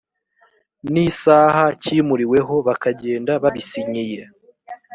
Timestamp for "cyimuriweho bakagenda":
1.81-3.31